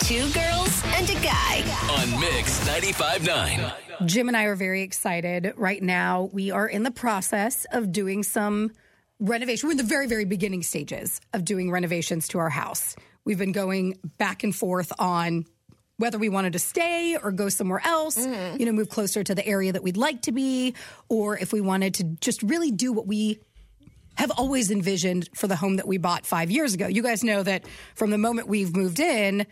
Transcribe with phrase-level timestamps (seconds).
[0.00, 1.62] Two girls and a guy.
[1.90, 4.06] on Mix 95.9.
[4.06, 5.52] Jim and I are very excited.
[5.56, 8.70] Right now, we are in the process of doing some
[9.18, 9.66] renovation.
[9.66, 12.94] We're in the very, very beginning stages of doing renovations to our house.
[13.24, 15.46] We've been going back and forth on
[15.96, 18.58] whether we wanted to stay or go somewhere else, mm-hmm.
[18.58, 20.74] you know, move closer to the area that we'd like to be,
[21.08, 23.40] or if we wanted to just really do what we
[24.16, 26.86] have always envisioned for the home that we bought five years ago.
[26.86, 29.46] You guys know that from the moment we've moved in,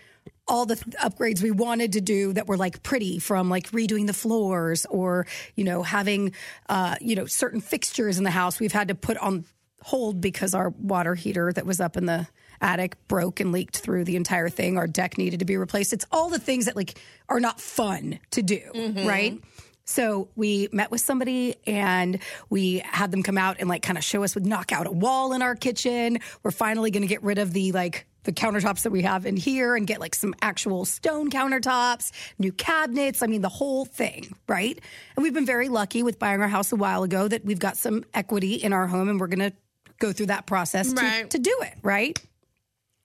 [0.46, 4.06] all the th- upgrades we wanted to do that were like pretty from like redoing
[4.06, 6.32] the floors or, you know, having,
[6.68, 9.44] uh, you know, certain fixtures in the house we've had to put on
[9.82, 12.26] hold because our water heater that was up in the
[12.60, 14.78] attic broke and leaked through the entire thing.
[14.78, 15.92] Our deck needed to be replaced.
[15.92, 18.60] It's all the things that like are not fun to do,
[19.06, 19.38] right?
[19.86, 22.18] So we met with somebody and
[22.48, 24.90] we had them come out and like kind of show us, would knock out a
[24.90, 26.20] wall in our kitchen.
[26.42, 29.36] We're finally going to get rid of the like the countertops that we have in
[29.36, 33.22] here and get like some actual stone countertops, new cabinets.
[33.22, 34.78] I mean, the whole thing, right?
[35.16, 37.76] And we've been very lucky with buying our house a while ago that we've got
[37.76, 39.56] some equity in our home and we're going to
[39.98, 42.18] go through that process to, to do it, right?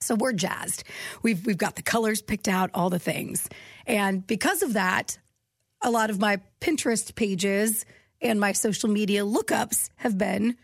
[0.02, 0.84] So we're jazzed.
[1.24, 3.50] We've we've got the colors picked out, all the things.
[3.86, 5.20] And because of that,
[5.82, 7.86] a lot of my Pinterest pages
[8.22, 10.58] and my social media lookups have been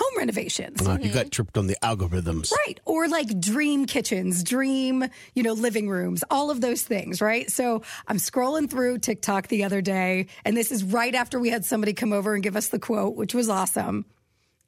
[0.00, 0.86] home renovations.
[0.86, 2.50] Uh, You got tripped on the algorithms.
[2.66, 2.80] Right.
[2.84, 7.50] Or like dream kitchens, dream, you know, living rooms, all of those things, right?
[7.50, 11.64] So I'm scrolling through TikTok the other day, and this is right after we had
[11.64, 14.06] somebody come over and give us the quote, which was awesome.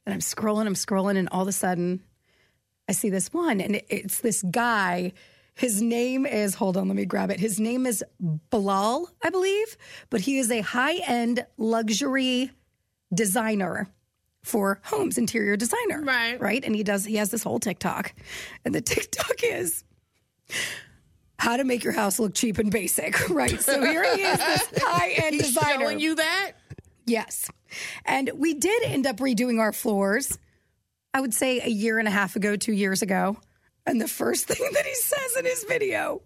[0.05, 2.03] And I'm scrolling, I'm scrolling, and all of a sudden
[2.89, 5.13] I see this one, and it's this guy.
[5.55, 7.39] His name is, hold on, let me grab it.
[7.39, 8.03] His name is
[8.51, 9.77] Bilal, I believe,
[10.11, 12.51] but he is a high end luxury
[13.15, 13.89] designer
[14.45, 16.03] for homes, interior designer.
[16.03, 16.41] Right.
[16.41, 16.65] Right.
[16.65, 18.13] And he does, he has this whole TikTok.
[18.65, 19.85] And the TikTok is
[21.39, 23.19] how to make your house look cheap and basic.
[23.31, 23.61] Right.
[23.61, 25.85] So here he is, this high end designer.
[25.85, 26.53] showing you that?
[27.07, 27.51] Yes.
[28.05, 30.39] And we did end up redoing our floors,
[31.15, 33.37] I would say a year and a half ago, two years ago.
[33.87, 36.23] And the first thing that he says in his video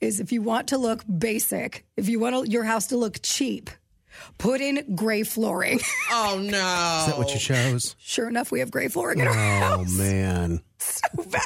[0.00, 3.70] is if you want to look basic, if you want your house to look cheap,
[4.38, 5.80] put in gray flooring.
[6.12, 6.46] Oh no.
[6.48, 7.94] Is that what you chose?
[7.98, 9.62] sure enough, we have gray flooring in our house.
[9.72, 9.98] Oh, house.
[9.98, 10.60] man.
[10.78, 11.42] so bad.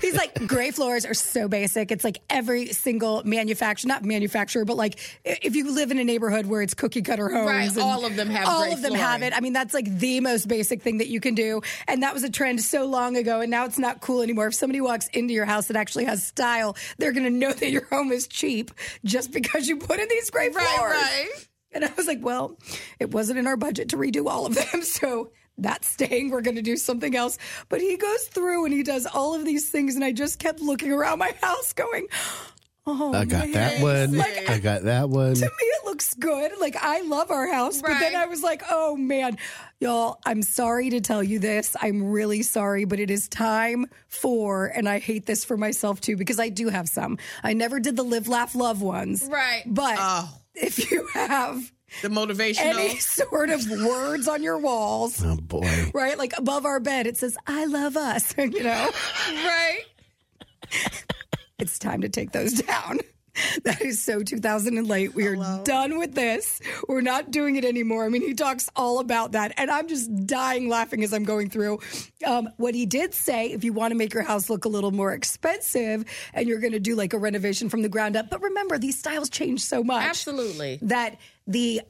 [0.00, 1.90] He's like, gray floors are so basic.
[1.90, 6.04] It's like every single manufacturer, not manufacturer, but like i- if you live in a
[6.04, 8.82] neighborhood where it's cookie cutter homes, Right, and all of them have all gray of
[8.82, 9.32] them have flooring.
[9.32, 9.36] it.
[9.36, 12.22] I mean, that's like the most basic thing that you can do, and that was
[12.22, 14.46] a trend so long ago, and now it's not cool anymore.
[14.48, 17.70] If somebody walks into your house that actually has style, they're going to know that
[17.70, 18.70] your home is cheap
[19.04, 20.92] just because you put in these gray Right, floors.
[20.92, 21.48] right.
[21.76, 22.58] And I was like, well,
[22.98, 24.82] it wasn't in our budget to redo all of them.
[24.82, 26.30] So that's staying.
[26.30, 27.38] We're going to do something else.
[27.68, 29.94] But he goes through and he does all of these things.
[29.94, 32.06] And I just kept looking around my house going,
[32.86, 34.16] oh, I got that one.
[34.16, 35.34] Like, I got that one.
[35.34, 36.52] to me, looks good.
[36.60, 37.80] Like, I love our house.
[37.80, 39.38] But then I was like, oh, man,
[39.80, 41.74] y'all, I'm sorry to tell you this.
[41.80, 46.18] I'm really sorry, but it is time for, and I hate this for myself too,
[46.18, 47.16] because I do have some.
[47.42, 49.26] I never did the live, laugh, love ones.
[49.30, 49.62] Right.
[49.64, 50.28] But Oh.
[50.54, 52.58] if you have The motivational.
[52.74, 55.90] any sort of words on your walls, Oh, boy.
[55.94, 56.18] right?
[56.18, 58.90] Like above our bed, it says, I love us, you know?
[59.30, 59.80] right.
[61.58, 62.98] It's time to take those down.
[63.64, 65.14] That is so 2000 and late.
[65.14, 66.60] We are done with this.
[66.88, 68.04] We're not doing it anymore.
[68.04, 69.52] I mean, he talks all about that.
[69.56, 71.80] And I'm just dying laughing as I'm going through.
[72.24, 74.92] Um, what he did say, if you want to make your house look a little
[74.92, 78.40] more expensive and you're going to do like a renovation from the ground up, but
[78.40, 80.04] remember, these styles change so much.
[80.04, 80.78] Absolutely.
[80.82, 81.80] that the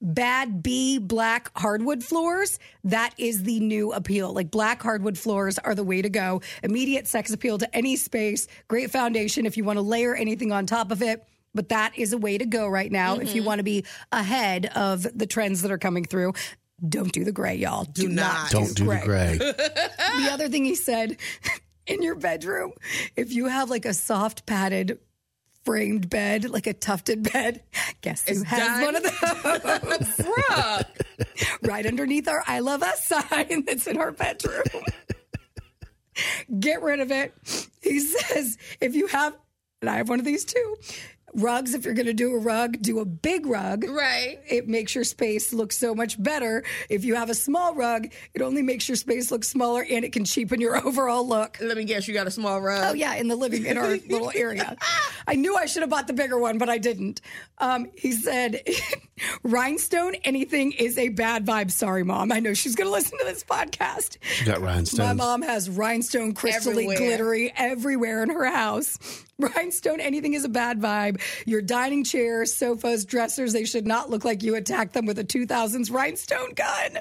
[0.00, 4.32] bad B black hardwood floors, that is the new appeal.
[4.32, 6.42] Like black hardwood floors are the way to go.
[6.62, 10.66] Immediate sex appeal to any space, great foundation if you want to layer anything on
[10.66, 11.26] top of it.
[11.54, 13.46] But that is a way to go right now if you mm-hmm.
[13.46, 16.32] want to be ahead of the trends that are coming through.
[16.86, 17.84] Don't do the gray, y'all.
[17.84, 18.50] Do, not.
[18.50, 19.38] Don't do the gray.
[19.38, 21.16] the other thing he said
[21.86, 22.72] in your bedroom,
[23.16, 24.98] if you have like a soft padded
[25.64, 27.62] framed bed, like a tufted bed,
[28.00, 28.82] guess who It's has done.
[28.82, 30.26] one of those?
[31.62, 34.62] Right underneath our I love us sign that's in our bedroom.
[36.60, 37.34] Get rid of it.
[37.82, 39.36] He says if you have,
[39.80, 40.76] and I have one of these too,
[41.34, 43.84] rugs, if you're going to do a rug, do a big rug.
[43.88, 44.38] Right.
[44.48, 46.62] It makes your space look so much better.
[46.88, 50.12] If you have a small rug, it only makes your space look smaller and it
[50.12, 51.58] can cheapen your overall look.
[51.60, 52.84] Let me guess, you got a small rug.
[52.90, 54.76] Oh yeah, in the living in our little area.
[55.26, 57.20] I knew I should have bought the bigger one, but I didn't.
[57.58, 58.62] Um, he said,
[59.42, 62.32] "Rhinestone, anything is a bad vibe." Sorry, mom.
[62.32, 64.18] I know she's going to listen to this podcast.
[64.22, 64.98] She got rhinestones.
[64.98, 66.96] My mom has rhinestone, crystally, Everywhere.
[66.96, 68.98] glittery everywhere in her house.
[69.38, 71.20] Rhinestone, anything is a bad vibe.
[71.44, 75.24] Your dining chairs, sofas, dressers, they should not look like you attacked them with a
[75.24, 76.98] 2000s rhinestone gun.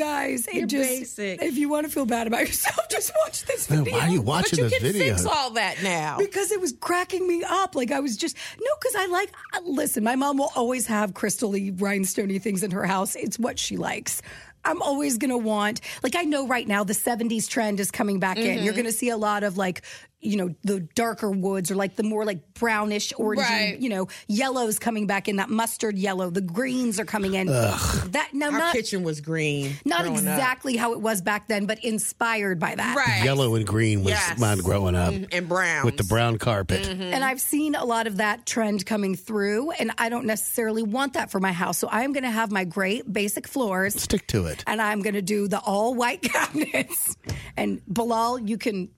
[0.00, 1.42] You guys, it You're just, basic.
[1.42, 3.98] if you want to feel bad about yourself, just watch this Man, video.
[3.98, 5.14] why are you But watching you this can video?
[5.14, 6.16] fix all that now.
[6.18, 7.74] because it was cracking me up.
[7.74, 9.32] Like I was just no, because I like.
[9.64, 13.14] Listen, my mom will always have crystally, rhinestoney things in her house.
[13.16, 14.22] It's what she likes.
[14.64, 15.80] I'm always gonna want.
[16.02, 18.44] Like I know right now the '70s trend is coming back in.
[18.56, 18.64] Mm-hmm.
[18.64, 19.82] You're gonna see a lot of like.
[20.22, 23.36] You know the darker woods, or like the more like brownish, orangey.
[23.38, 23.78] Right.
[23.78, 25.36] You know, yellows coming back in.
[25.36, 26.28] That mustard yellow.
[26.28, 27.46] The greens are coming in.
[27.46, 29.76] That now Our not kitchen was green.
[29.84, 30.22] not growing up.
[30.34, 32.96] exactly how it was back then, but inspired by that.
[32.96, 33.24] Right.
[33.24, 34.38] Yellow and green was Yes.
[34.38, 35.24] mine growing up mm-hmm.
[35.32, 35.86] And brown.
[35.86, 36.82] with the brown carpet.
[36.82, 37.02] Mm-hmm.
[37.02, 41.14] And I've seen a lot of that trend coming through, and I don't necessarily want
[41.14, 41.78] that for my house.
[41.78, 44.64] So I am going to have my great basic floors, Stick to it.
[44.66, 46.20] and I'm going to do the all white
[46.54, 47.16] cabinets.
[47.56, 48.90] And Bilal, you can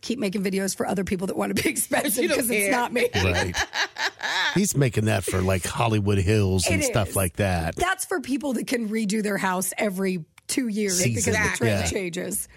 [0.00, 3.08] keep making videos for other people that want to be expensive because it's not me.
[3.14, 3.56] Right.
[4.54, 7.16] He's making that for like Hollywood Hills and It stuff is.
[7.16, 7.76] like that.
[7.76, 11.32] That's for people that can redo their house every two years Season.
[11.32, 11.86] because the trend Yeah.
[11.86, 12.48] changes.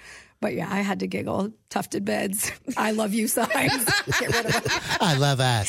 [0.41, 1.51] But yeah, I had to giggle.
[1.69, 2.51] Tufted beds.
[2.77, 3.83] I love you signs.
[4.19, 4.63] Get rid of them.
[5.01, 5.67] I love us.